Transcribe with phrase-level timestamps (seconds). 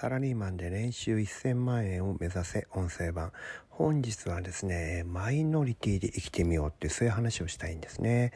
[0.00, 3.32] サラリーマンで年収1000万円を目指せ音声版。
[3.68, 8.32] 本日はですねマイノリティで生きてみようってそういう話をしたいんですね。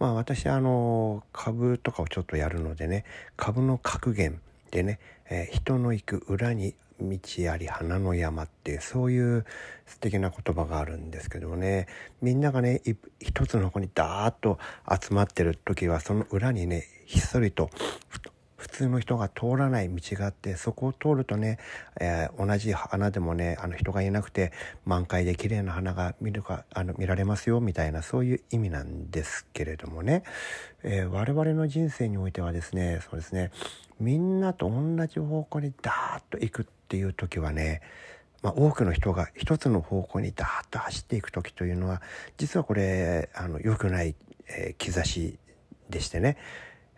[0.00, 3.04] まあ私あの株とかをちょっとやるのでね
[3.36, 4.40] 株の格言
[4.72, 4.98] でね、
[5.30, 7.16] えー、人の行く裏に道
[7.48, 9.46] あり花の山ってそういう
[9.86, 11.86] 素敵な言葉があるんですけどもね
[12.22, 12.82] みんながね
[13.20, 14.58] 一つの方にダーッと
[14.90, 17.70] 集まってる時はその裏にねひっそりと
[18.74, 21.58] 通の人が通らない道があってそこを通るとね、
[22.00, 24.52] えー、同じ花でもねあの人がいなくて
[24.84, 30.24] 満開で綺麗な花が見るかあの見られますよみたいなそういう意味なんですけれどもね、
[30.82, 33.52] えー、我々の人生においてはですねそうですね
[34.00, 37.80] みんなと同じ方向にダーッと行くっていう時はね
[38.42, 42.02] まあ、多くの人が一つの方向にダーッと走っていく時というのは
[42.36, 44.14] 実はこれあの良くない、
[44.48, 45.38] えー、兆し
[45.88, 46.36] でしてね。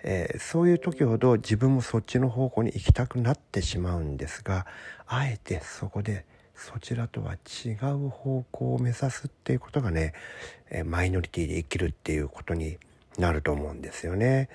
[0.09, 4.65] えー、そういう時ほど自分もそっちの方向に行きたくなってしまうんですが
[5.07, 10.15] あえてそこでそちらとは違う方向を目指すっていうことがね、
[10.71, 12.79] えー、マイノリティで生きるっていうことに
[13.19, 14.49] なると思うんですよね。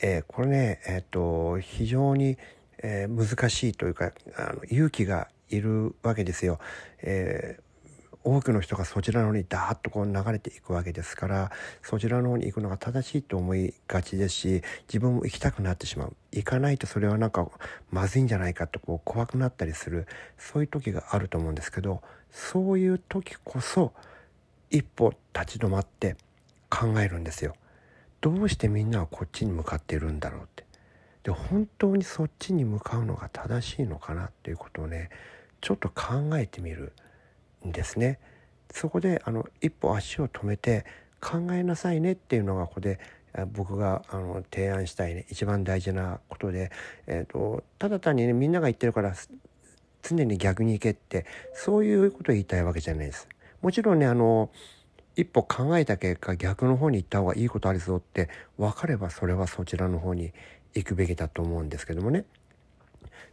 [0.00, 2.38] えー、これね、えーと、非常に、
[2.82, 6.58] え難しいというかあの勇気がいるわけですよ。
[7.02, 7.58] え
[8.24, 17.46] 多くの人がそちらの方にダーッとこう流れていくわけですからそちらの方に行くのが正しいと思いがちですし自分も行きたくなってしまう行かないとそれはなんか
[17.90, 20.06] まずいんじゃないかとこう怖くなったりする
[20.38, 23.92] そういう時があると思うんですけどそういう時こそ
[24.70, 26.16] 一歩立ち止まって
[26.68, 27.54] 考えるんですよ。
[28.20, 30.64] どうしてみんなはこっちに向かっているんだろうって。
[31.22, 35.10] で本当にそっちに向かうのが正しいのかなっていうことをね
[35.60, 36.92] ちょっと考えてみる。
[37.66, 38.18] んですね。
[38.70, 40.84] そこであの一歩足を止めて
[41.20, 42.98] 考えなさいねっていうのがここで
[43.52, 46.70] 僕があの提案したいね一番大事なことで、
[47.06, 49.14] えーと、ただ単にねみんなが言ってるから
[50.02, 53.28] 常に逆に行けってそういうことを言いたいわけじゃないです。
[53.60, 54.50] もちろんねあの
[55.16, 60.32] 一歩考えた結果逆の方に行った方がいいことあるぞって分かればそれはそちらの方に
[60.74, 62.24] 行くべきだと思うんですけどもね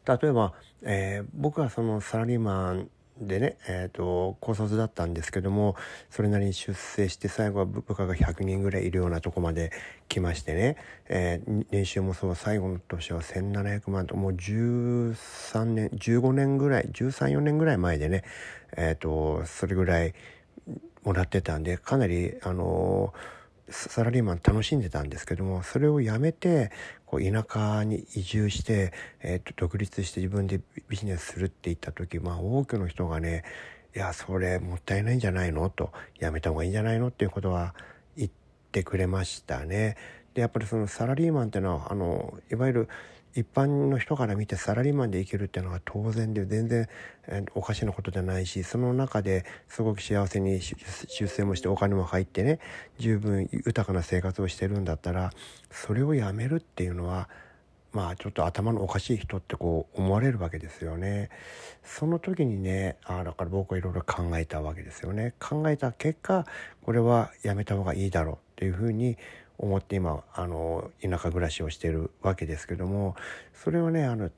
[0.08, 0.53] 例えば、
[0.84, 2.90] えー、僕はそのサラリーマン
[3.22, 5.76] でね、えーと、高卒だったんですけども
[6.09, 9.72] それなりに出世して最後は部下が100人ぐらいいるようなとこまで
[10.09, 10.78] 来ましてね、
[11.08, 18.24] えー、年収もそう最後の年は1700万ともう13年15年ぐらい13、4年ぐらい前でね、
[18.76, 20.14] えーと、それぐらい
[21.04, 23.41] もらってたんでかなりあのー
[23.72, 26.72] サラリーマン楽しんでたんですけどもそれをやめて
[27.06, 30.59] こう田舎に移住して、えー、と独立して自分で
[30.90, 33.44] ビジネスするって言った時、まあ、多くの人がね
[33.96, 35.70] いやそれもったいないんじゃないの？
[35.70, 37.08] とやめた方がいいんじゃないの？
[37.08, 37.76] っていうことは
[38.16, 38.31] 言っ
[38.72, 39.98] てくれましたね。
[40.34, 42.90] でやっぱりそのサラリーマンっていうのはあのいわゆる
[43.36, 46.88] 一般の人から見てサラリーマンで生きるっていうのは当然で全然、
[47.56, 52.59] おかしなことじゃないしその中ですごく幸せに出世もしてお金も入ってね
[52.97, 55.31] 十分豊かな生活をしてるんだったら
[55.69, 57.30] それをやめるっていうのは
[57.94, 61.30] まあちょっと頭のおかしい人ってこう思われるわけですよね。
[61.84, 65.34] その時にねあだから僕はいろいろ考えたわけですよね。
[65.40, 66.46] 考えた結果
[66.84, 69.18] これはやめた方がいいだろうっていうふうに
[69.62, 73.16] 思って今あの田舎暮らしをしているわけですけども
[73.54, 74.32] それはねあの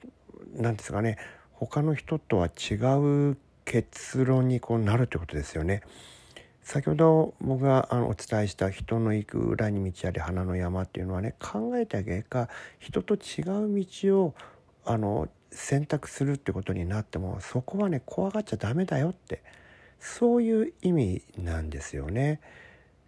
[0.55, 1.17] 何ですかね
[1.53, 2.75] 他の人とは違
[3.31, 5.81] う結論にこうなるってことですよね。
[6.61, 12.47] 先ほど僕があのお伝えした人の行く裏に道あり花の山っていうのはね考えた結果
[12.79, 14.35] 人と違う道を
[14.85, 19.43] あの選択するってことになってもそこはね怖がっちゃダメだよって
[19.99, 22.39] そういう意味なんですよね。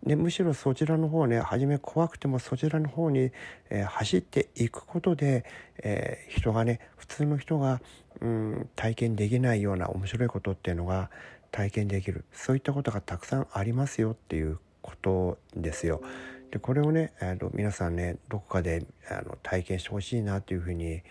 [0.05, 3.31] でむしろそちらの方ね初め怖くてもそちらの方に、
[3.69, 5.45] えー、走っていくことで、
[5.79, 7.81] えー、人がね普通の人が、
[8.21, 11.09] うん、体験できないような面白いことっていうのが
[11.51, 16.01] 体験できるそういったことがたくさんありますよっていうことですよ。
[16.51, 21.01] でこれをねあの皆さんねどこかであの体験してほしいなというふうに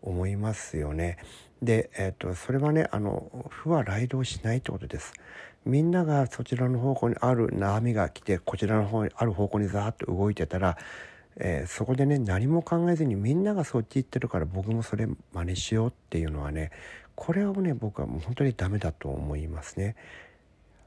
[0.00, 1.18] 思いますよね。
[1.62, 5.12] で、えーと、それはねあの負は雷動しないってことです。
[5.68, 10.78] みんながそちらの方向にある波が来てこちらの方にある方向にザーッと動いてたら、
[11.36, 16.70] えー、そこでね何も考えずにみんながそっち行ってるから僕もそれ真似しようっていうのはね
[17.14, 19.94] これはね僕はもう本当にダメだと思いますね。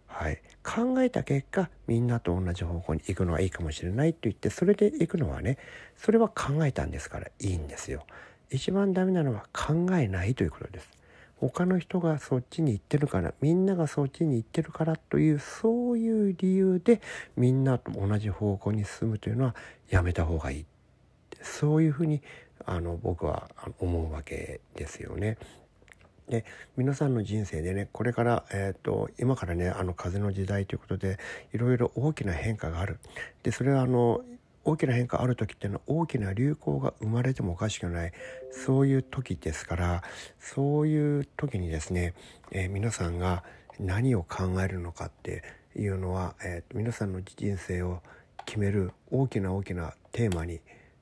[0.08, 5.58] はい、考えた結果みんなと同じ方向に行くのはいいかもしれないと言ってそれで行くのはね
[5.96, 8.04] それは考えたんですからいいんですよ。
[8.50, 11.01] 一番ダメなのは考えないということです。
[11.42, 17.02] 他の人がそっちに行ってるからみんながそっちに行ってるからというそういう理由で
[17.36, 19.56] みんなと同じ方向に進むというのは
[19.90, 20.66] やめた方がいい
[21.42, 22.22] そういうふうに
[22.66, 23.50] あの僕は
[23.80, 25.38] 思うわけですよね。
[26.30, 26.46] で
[26.78, 31.18] 皆さんの人生でねこれから、えーと、今からねあの風の時代ということで
[31.54, 33.00] いろいろ大きな変化がある
[33.44, 34.22] でそれはあの
[34.64, 38.12] 大きな変化ある時っていうのは大きな流行が生まれてもおかしくない
[38.52, 40.04] そういう時ですから
[40.40, 42.14] そういう時にですね、
[42.52, 43.44] えー、皆さんが
[43.80, 45.44] 何を考えるのかって
[45.76, 48.02] いうのは、えー、皆さんの人生を
[48.46, 50.60] 決める大きな大きなテーマに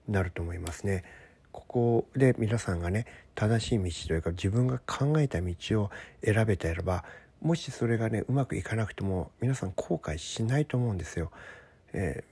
[0.08, 1.04] なると思いますね。
[1.52, 3.06] ここで皆さんがね
[3.36, 5.90] 正しい道というか自分が考えた道を
[6.24, 7.04] 選べていれば
[7.42, 11.32] もしそれがねうまくいかなくても皆さん後悔しないと思うんですよ。
[11.94, 12.29] えー、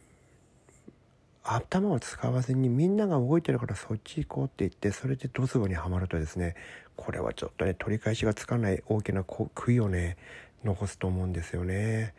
[1.50, 6.56] 頭を使わずにみんなが動いてるからそっち行こうって言ってそれでドツボにはまるとですね
[6.96, 10.18] これはちょっとね取り返しがつかない大きな悔いをね
[10.66, 12.14] 残すと思うんですよね。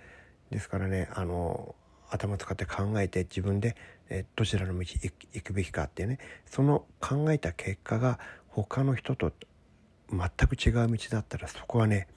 [0.50, 1.75] ですからねあの
[2.10, 3.76] 頭使って考えて自分で、
[4.08, 9.30] えどちらの道行くべきかってねその考えた結果が他の人と
[10.10, 12.08] 全く違う道だったらそこはね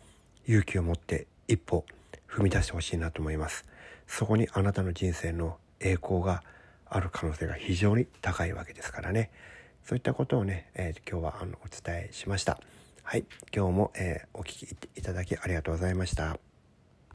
[0.47, 1.85] 勇気を持って一歩
[2.29, 3.65] 踏み出してほしいなと思います
[4.07, 6.43] そこにあなたの人生の栄光が
[6.91, 9.31] ある可能性が非常に高いわけですからね。
[9.83, 12.59] そういったことをね、えー、今日はあのお伝えしました。
[13.03, 13.25] はい。
[13.55, 14.63] 今日も、えー、お聴き
[14.95, 16.50] いただきありがとうございました。